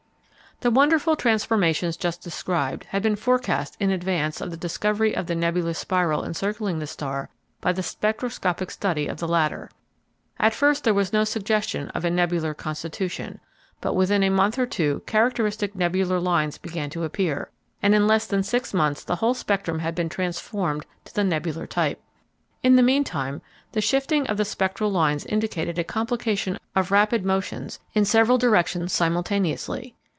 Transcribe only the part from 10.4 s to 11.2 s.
first there was